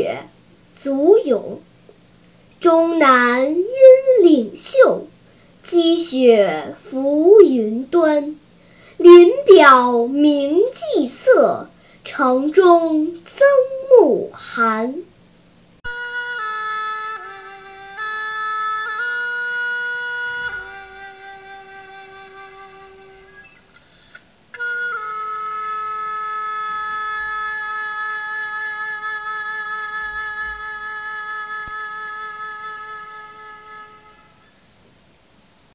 [0.00, 0.22] 雪
[0.74, 1.60] 足咏，
[2.58, 3.66] 终南阴
[4.22, 5.06] 岭秀，
[5.62, 8.34] 积雪浮云端。
[8.96, 11.68] 林表明霁色，
[12.02, 13.46] 城中增
[13.90, 14.94] 暮寒。